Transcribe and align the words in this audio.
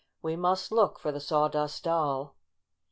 We 0.23 0.35
must 0.35 0.71
look 0.71 0.97
for 0.97 1.11
the 1.11 1.19
Saw 1.19 1.47
dust 1.47 1.83
Doll." 1.83 2.35